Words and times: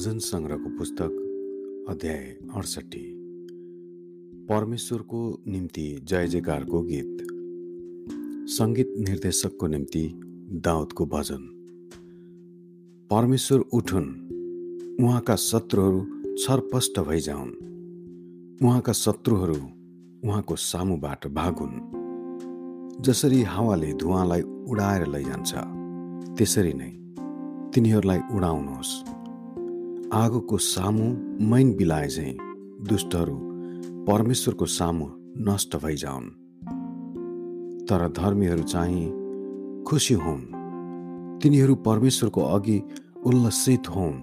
भजन 0.00 0.18
सङ्ग्रहको 0.18 0.78
पुस्तक 0.78 1.86
अध्याय 1.88 2.36
अडसट्ठी। 2.54 3.12
परमेश्वरको 4.48 5.42
निम्ति 5.48 6.00
जय 6.04 6.28
जयकारको 6.28 6.82
गीत। 6.82 7.18
सङ्गीत 8.50 8.94
निर्देशकको 8.98 9.66
निम्ति 9.66 10.20
दाउदको 10.52 11.06
भजन। 11.06 11.38
परमेश्वर 13.10 13.58
उठुन्। 13.58 14.08
उहाँका 15.04 15.36
शत्रुहरू 15.36 16.00
छरपष्ट 16.36 17.00
भइजाउन्। 17.00 17.52
उहाँका 18.64 18.92
शत्रुहरू 18.92 19.56
उहाँको 20.24 20.56
सामुबाट 20.56 21.26
भागुन्। 21.26 21.76
जसरी 23.02 23.42
हावाले 23.42 23.92
धुवालाई 23.92 24.42
उडाएर 24.42 25.06
लैजान्छ 25.06 25.54
त्यसरी 26.38 26.72
नै 26.72 26.90
तिनीहरूलाई 27.70 28.18
उडाउनुहोस्। 28.32 29.19
आगोको 30.12 30.58
सामु 30.58 31.04
मैन 31.44 31.74
बिलाए 31.74 32.08
झैँ 32.08 32.36
दुष्टहरू 32.88 33.34
परमेश्वरको 34.04 34.66
सामु 34.66 35.06
नष्ट 35.38 35.76
भइजाउन् 35.76 36.24
तर 37.84 38.08
धर्मीहरू 38.08 38.62
चाहिँ 38.62 39.04
खुसी 39.88 40.14
हुन्। 40.14 40.42
तिनीहरू 41.42 41.74
परमेश्वरको 41.74 42.42
अघि 42.42 42.82
उल्लसित 43.26 43.88
हुन्। 43.88 44.18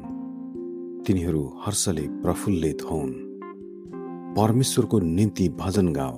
तिनीहरू 1.08 1.54
हर्षले 1.66 2.02
प्रफुल्लित 2.02 2.78
हुन्। 2.92 3.14
परमेश्वरको 4.38 5.00
निम्ति 5.00 5.50
भजन 5.50 5.94
गाओ। 5.94 6.18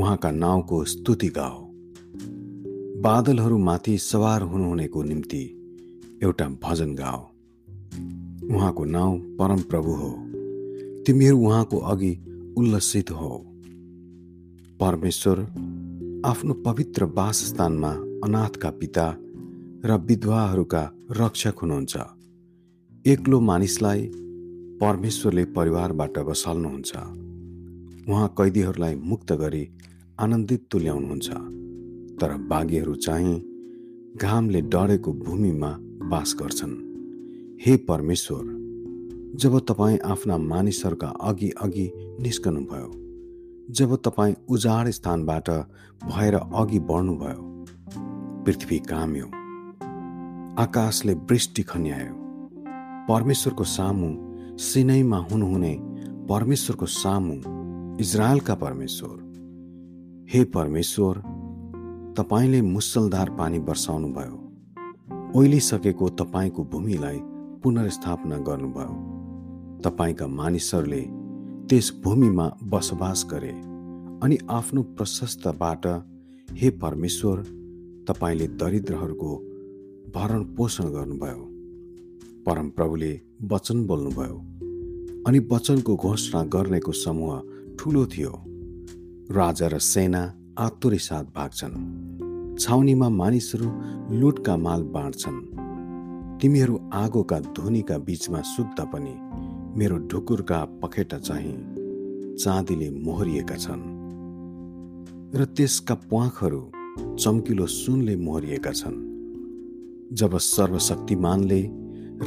उहाँका 0.00 0.30
नाउँको 0.30 0.84
स्तुति 0.84 1.28
गाओ। 1.28 1.68
बादलहरूमाथि 3.02 3.98
सवार 3.98 4.42
हुनुहुनेको 4.42 5.02
निम्ति 5.02 5.42
एउटा 6.22 6.48
भजन 6.48 6.94
गाओ। 6.94 7.37
उहाँको 8.54 8.84
नाउँ 8.84 9.18
परमप्रभु 9.18 9.90
हो। 9.90 10.10
तिमीहरू 11.06 11.38
उहाँको 11.38 11.78
अघि 11.78 12.18
उल्लसित 12.56 13.10
हो। 13.10 13.44
परमेश्वर 14.80 15.40
आफ्नो 16.26 16.54
पवित्र 16.54 17.04
वासस्थानमा 17.04 17.90
अनाथका 18.24 18.70
पिता 18.70 19.16
र 19.84 20.04
विधवाहरूका 20.08 20.90
रक्षक 21.10 21.54
हुनुहुन्छ। 21.62 21.96
एक्लो 23.06 23.40
मानिसलाई 23.40 24.10
परमेश्वरले 24.80 25.44
परिवारबाट 25.44 26.18
बसाल्नुहुन्छ। 26.18 26.92
उहाँ 28.08 28.28
कैदीहरूलाई 28.28 28.94
मुक्त 28.94 29.32
गरी 29.32 29.68
आनन्दित 30.20 30.66
तुल्याउनुहुन्छ। 30.70 31.30
तर 32.20 32.36
बाघीहरू 32.36 32.94
चाहिँ 32.94 33.42
घामले 34.16 34.60
डढेको 34.60 35.12
भूमिमा 35.12 35.76
बास 35.80 36.36
गर्छन्। 36.42 36.87
हे 37.60 37.76
परमेश्वर 37.76 38.42
जब 39.40 39.58
तपाईँ 39.58 39.98
आफ्ना 40.04 40.36
मानिसहरूका 40.38 41.06
अघि 41.20 41.48
अघि 41.62 41.90
निस्कनुभयो 42.20 42.90
जब 43.70 43.94
तपाईँ 44.04 44.34
उजाड 44.48 44.88
स्थानबाट 44.88 45.48
भएर 46.02 46.34
अघि 46.34 46.78
बढ्नुभयो 46.90 47.42
पृथ्वी 48.44 48.78
काम्यो 48.88 49.26
आकाशले 50.62 51.14
वृष्टि 51.30 51.62
खन्यायो 51.62 52.14
परमेश्वरको 53.08 53.64
सामु 53.64 54.10
सिनैमा 54.62 55.18
हुनुहुने 55.30 55.74
परमेश्वरको 56.28 56.86
सामु 56.86 57.34
इजरायलका 58.02 58.54
परमेश्वर 58.54 59.16
हे 60.32 60.44
परमेश्वर 60.54 61.18
तपाईँले 62.18 62.60
मुसलधार 62.68 63.30
पानी 63.30 63.58
वर्षाउनुभयो 63.68 65.40
ओइलिसकेको 65.40 66.08
तपाईँको 66.20 66.64
भूमिलाई 66.64 67.20
पुनर्स्थापना 67.62 68.36
गर्नुभयो। 68.38 68.94
तपाईँका 69.84 70.26
मानिसहरूले 70.26 71.02
त्यस 71.68 71.86
भूमिमा 72.04 72.46
बसोबास 72.62 73.26
गरे 73.30 73.52
अनि 74.22 74.38
आफ्नो 74.50 74.82
प्रशस्तबाट 74.82 75.86
हे 76.50 76.70
परमेश्वर 76.70 77.42
तपाईँले 78.08 78.46
दरिद्रहरूको 78.60 79.30
भरण 80.14 80.42
पोषण 80.56 80.84
गर्नुभयो 80.84 81.44
परमप्रभुले 82.46 83.12
वचन 83.52 83.86
बोल्नुभयो 83.86 84.36
अनि 85.26 85.38
वचनको 85.52 85.96
घोषणा 85.96 86.42
गर्नेको 86.44 86.92
समूह 86.92 87.40
ठुलो 87.78 88.06
थियो। 88.06 88.32
राजा 89.30 89.66
र 89.68 89.78
सेना 89.78 90.22
आतुरी 90.58 90.98
साथ 90.98 91.24
भाग्छन् 91.36 92.56
छाउनीमा 92.58 93.08
मानिसहरू 93.08 93.68
लुटका 94.20 94.56
माल 94.56 94.82
बाँड्छन्। 94.94 95.57
तिमीहरू 96.42 96.76
आगोका 96.94 97.38
धुनीका 97.56 97.96
बीचमा 97.98 98.40
सुत्दा 98.40 98.84
पनि 98.84 99.14
मेरो 99.78 99.96
ढुकुरका 100.08 100.58
पखेटा 100.82 101.18
चाहिँ 101.18 101.54
चाँदीले 102.38 102.90
मोहरिएका 103.04 103.56
छन् 103.56 103.82
र 105.34 105.44
त्यसका 105.56 105.94
प्वाखहरू 106.06 106.60
चम्किलो 107.18 107.66
सुनले 107.66 108.14
मोहरिएका 108.16 108.72
छन्। 108.72 108.96
जब 110.12 110.36
सर्वशक्तिमानले 110.38 111.60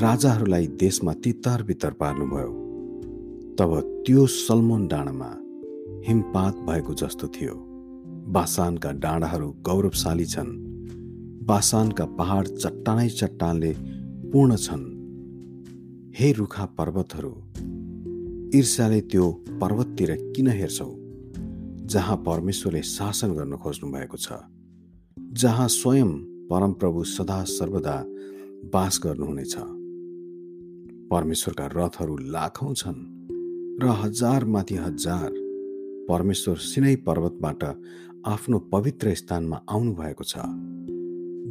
राजाहरूलाई 0.01 0.67
देशमा 0.79 1.13
तितर 1.23 1.63
बितर 1.63 1.93
पार्नुभयो 1.93 2.51
तब 3.59 3.71
त्यो 4.05 4.25
सलमोन 4.27 4.87
डाँडामा 4.87 5.31
हिमपात 6.07 6.55
भएको 6.67 6.93
जस्तो 6.93 7.27
थियो। 7.27 7.55
बासानका 8.27 8.91
डाँडाहरू 9.03 9.49
गौरवशाली 9.61 10.25
छन्। 10.25 10.51
बासानका 11.47 12.05
पहाड 12.19 12.47
चट्टानै 12.47 13.09
चट्टानले 13.09 13.71
पूर्ण 14.33 14.55
छन्। 14.55 14.83
हे 16.15 16.31
रुखा 16.31 16.65
पर्वतहरू 16.65 17.31
ईर्ष्याले 18.55 18.99
त्यो 19.01 19.25
पर्वततिर 19.61 20.11
किन 20.35 20.47
हेर्छौ 20.47 20.89
जहाँ 21.85 22.15
परमेश्वरले 22.17 22.81
शासन 22.81 23.31
गर्न 23.31 23.55
खोज्नु 23.57 23.91
भएको 23.91 24.17
छ 24.17 24.39
जहाँ 25.33 25.67
स्वयं 25.67 26.11
परमप्रभु 26.47 27.03
सदा 27.03 27.43
सर्वदा 27.43 27.95
बास 28.73 28.99
गर्नुहुनेछ। 29.03 29.55
परमेश्वरका 31.11 31.65
रथहरू 31.75 32.17
लाखौँ 32.17 32.73
छन् 32.73 33.01
र 33.83 33.87
हजारमाथि 33.87 34.75
हजार 34.75 35.31
परमेश्वर 36.09 36.55
सिनै 36.57 36.95
पर्वतबाट 36.95 37.63
आफ्नो 38.25 38.59
पवित्र 38.59 39.13
स्थानमा 39.13 39.61
आउनुभएको 39.69 40.23
छ। 40.23 40.33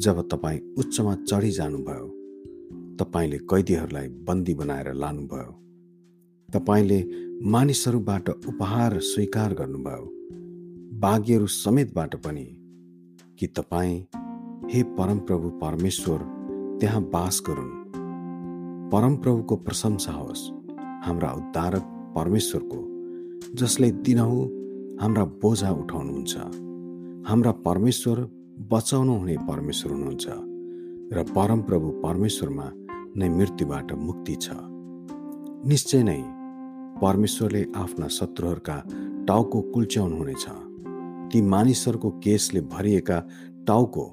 जब 0.01 0.29
तपाईँ 0.33 0.61
उच्चमा 0.79 1.15
चढी 1.15 1.51
जानुभयो 1.51 2.20
तपाईँले 3.01 3.39
कैदीहरूलाई 3.39 4.09
बन्दी 4.09 4.55
बनाएर 4.55 4.93
लानुभयो। 4.93 5.57
तपाईँले 6.53 7.09
मानिसहरूबाट 7.43 8.29
उपहार 8.29 8.99
स्वीकार 8.99 9.55
गर्नुभयो। 9.55 10.11
बाघीहरू 11.01 11.47
समेतबाट 11.47 12.17
पनि। 12.17 12.57
कि 13.39 13.47
तपाईँ 13.47 14.03
हे 14.71 14.83
परमप्रभु 14.83 15.49
परमेश्वर 15.49 16.19
त्यहाँ 16.81 17.03
बास 17.03 17.43
गरून्। 17.47 17.71
परमप्रभुको 18.91 19.57
प्रशंसा 19.57 20.13
होस्। 20.13 20.51
हाम्रा 21.05 21.33
उद्धारक 21.33 21.83
परमेश्वरको 22.17 22.87
जसले 23.55 23.91
दिनहु 23.91 24.45
हाम्रा 25.03 25.25
बोझा 25.25 25.71
उठाउनुहुन्छ। 25.71 26.37
हाम्रा 27.31 27.53
परमेश्वर 27.53 28.21
बचाउनु 28.73 29.15
हुने 29.15 29.37
परमेश्वर 29.37 29.93
हुनुहुन्छ। 29.93 30.27
र 31.13 31.23
परमप्रभु 31.23 31.89
परमेश्वरमा 31.89 32.73
नै 33.17 33.29
मृत्युबाट 33.29 33.93
मुक्ति 33.93 34.35
छ। 34.35 34.51
निश्चय 35.67 36.03
नै 36.03 36.23
परमेश्वरले 37.01 37.67
आफ्ना 37.77 38.09
शत्रुहरूका 38.09 38.77
टाउको 39.27 39.61
कुल्च्याउनुहुनेछ। 39.61 40.47
ती 41.33 41.41
मानिसहरूको 41.41 42.11
केसले 42.11 42.61
भरिएका 42.61 43.19
टाउको 43.67 44.05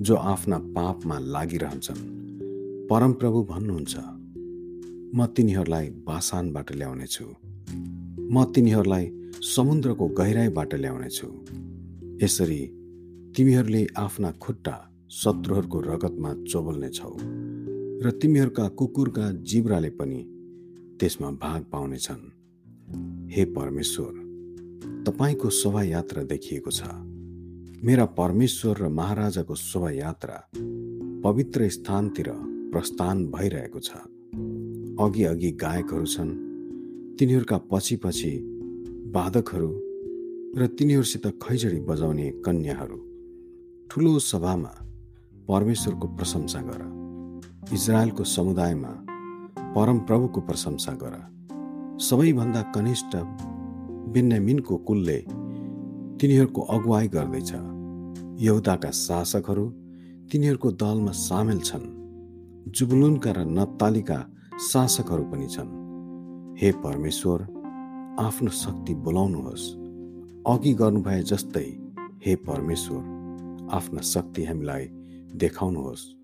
जो 0.00 0.14
आफ्ना 0.14 0.58
पापमा 0.58 1.18
लागिरहन्छन्। 1.18 2.02
परमप्रभु 2.90 3.42
भन्नुहुन्छ 3.42 3.96
म 5.14 5.26
तिनीहरूलाई 5.26 5.90
बासानबाट 5.90 6.72
ल्याउनेछु। 6.72 7.24
म 8.32 8.44
तिनीहरूलाई 8.44 9.12
समुद्रको 9.54 10.08
गहिराईबाट 10.08 10.74
ल्याउनेछु। 10.74 11.26
यसरी 12.22 12.60
तिमीहरूले 13.36 13.86
आफ्ना 13.96 14.30
खुट्टा 14.30 14.90
शत्रुहरूको 15.10 15.80
रगतमा 15.80 16.34
चोबल्नेछौ। 16.34 17.43
र 18.04 18.10
तिमीहरूका 18.10 18.68
कुकुरका 18.68 19.30
जिब्राले 19.32 19.90
पनि 19.90 20.20
त्यसमा 21.00 21.30
भाग 21.30 21.62
पाउनेछन्। 21.72 22.24
हे 23.32 23.44
परमेश्वर 23.44 24.12
तपाईँको 25.06 25.50
शोभायात्रा 25.50 26.22
देखिएको 26.22 26.70
छ। 26.70 26.82
मेरा 27.84 28.04
परमेश्वर 28.04 28.76
र 28.76 28.88
महाराजाको 28.88 29.54
शोभायात्रा 29.54 30.50
पवित्र 31.24 31.68
स्थानतिर 31.68 32.28
प्रस्थान 32.72 33.26
भइरहेको 33.26 33.80
छ। 33.80 33.90
अघि 35.00 35.24
अघि 35.24 35.50
गायकहरू 35.50 36.06
छन् 36.06 36.32
तिनीहरूका 37.16 37.58
पछि 37.58 37.96
पछि 37.96 38.32
बाधकहरू 39.14 39.70
र 40.56 40.66
तिनीहरूसित 40.66 41.26
खैजडी 41.26 41.80
बजाउने 41.80 42.30
कन्याहरू। 42.30 42.98
ठुलो 43.90 44.18
सभामा 44.18 44.74
परमेश्वरको 45.48 46.08
प्रशंसा 46.08 46.60
गर। 46.60 47.03
इजरायलको 47.72 48.24
समुदायमा 48.24 48.88
परमप्रभुको 49.58 50.40
प्रशंसा 50.40 50.92
गर। 50.92 51.14
सबैभन्दा 51.98 52.62
कनिष्ठ 52.62 53.16
बेन्यामिनको 54.12 54.76
कुलले 54.76 55.18
तिनीहरूको 56.20 56.60
अगुवाई 56.60 57.08
गर्दैछ। 57.08 57.52
यहुदाका 58.42 58.90
शासकहरू 58.90 59.66
तिनीहरूको 60.32 60.70
दलमा 60.70 61.12
सामेल 61.12 61.60
छन्। 61.60 61.86
जुबलुनका 62.68 63.30
र 63.30 63.38
नप्तालीका 63.38 64.30
शासकहरू 64.60 65.24
पनि 65.24 65.46
छन्। 65.46 65.70
हे 66.60 66.72
परमेश्वर 66.72 67.42
आफ्नो 68.20 68.50
शक्ति 68.50 68.94
बोलाउनुहोस्। 68.94 69.72
अघि 70.46 70.74
गर्नुभए 70.74 71.22
जस्तै 71.22 71.78
हे 72.26 72.36
परमेश्वर 72.36 73.68
आफ्ना 73.72 74.00
शक्ति 74.00 74.44
हामीलाई 74.44 74.88
देखाउनुहोस्। 75.34 76.23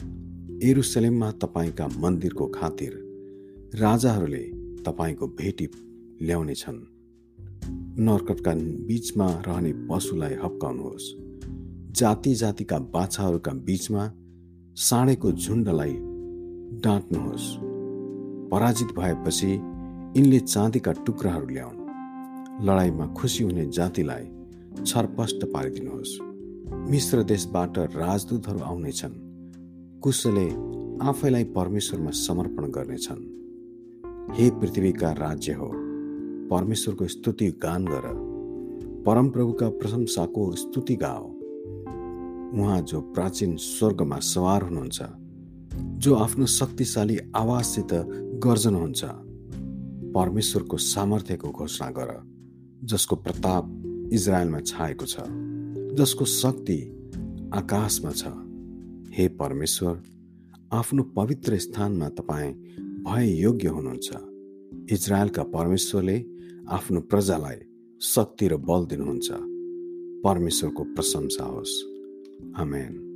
एरुसलेममा 0.62 1.30
तपाईँका 1.30 1.86
मन्दिरको 1.86 2.46
खातिर 2.46 2.92
राजाहरूले 3.74 4.42
तपाईँको 4.82 5.26
भेटी 5.26 5.68
ल्याउनेछन्। 6.22 6.80
नर्कटका 7.98 8.54
बिचमा 8.86 9.26
रहने 9.26 9.72
पशुलाई 9.72 10.34
हप्काउनुहोस्। 10.34 11.14
जाति 11.92 12.34
जातिका 12.34 12.78
बाछाहरूका 12.78 13.52
बिचमा 13.52 14.12
साँडेको 14.76 15.32
झुन्डलाई 15.32 15.96
डाँट्नुहोस्। 16.80 17.56
पराजित 18.50 18.88
भएपछि 18.88 19.52
यिनले 20.16 20.40
चाँदीका 20.40 20.92
टुक्राहरू 20.92 21.46
ल्याउन्। 21.46 21.80
लडाइँमा 22.66 23.06
खुसी 23.06 23.44
हुने 23.44 23.66
जातिलाई 23.66 24.24
छरपष्ट 24.86 25.44
पारिदिनुहोस्। 25.44 26.18
मिश्र 26.90 27.22
देशबाट 27.22 27.78
राजदूतहरू 27.78 28.58
आउनेछन्। 28.58 29.29
कुशले 30.02 30.46
आफैलाई 31.08 31.44
परमेश्वरमा 31.44 32.10
समर्पण 32.10 32.70
गर्नेछन्। 32.70 34.34
हे 34.34 34.50
पृथ्वीका 34.50 35.12
राज्य 35.12 35.52
हो 35.52 35.66
परमेश्वरको 36.48 37.06
स्तुति 37.06 37.50
गान 37.50 37.84
गर। 37.84 38.02
परमप्रभुका 39.06 39.68
प्रशंसाको 39.68 40.52
स्तुति 40.52 40.96
गाओ। 40.96 41.26
उहाँ 42.60 42.80
जो 42.80 43.00
प्राचीन 43.00 43.56
स्वर्गमा 43.56 44.18
सवार 44.18 44.62
हुनुहुन्छ 44.62 45.02
जो 45.98 46.14
आफ्नो 46.14 46.46
शक्तिशाली 46.46 47.18
आवाजसित 47.36 47.88
गर्जनुहुन्छ 48.44 49.04
परमेश्वरको 50.14 50.76
सामर्थ्यको 50.76 51.48
घोषणा 51.48 51.90
गर 51.90 52.18
जसको 52.84 53.16
प्रताप 53.16 53.64
इजरायलमा 54.12 54.60
छाएको 54.60 55.06
छ 55.06 55.16
जसको 55.94 56.24
शक्ति 56.24 56.82
आकाशमा 57.54 58.10
छ। 58.10 58.49
हे 59.12 59.28
परमेश्वर 59.28 60.02
आफ्नो 60.72 61.02
पवित्र 61.02 61.58
स्थानमा 61.58 62.08
तपाईँ 62.08 62.54
भय 63.02 63.40
योग्य 63.40 63.68
हुनुहुन्छ। 63.68 64.10
इजरायलका 64.92 65.42
परमेश्वरले 65.42 66.24
आफ्नो 66.68 67.00
प्रजालाई 67.00 67.56
शक्ति 68.00 68.48
र 68.48 68.56
बल 68.56 68.86
दिनुहुन्छ। 68.86 69.28
परमेश्वरको 70.24 70.84
प्रशंसा 70.84 71.44
होस्। 71.44 71.82
आमेन। 72.56 73.09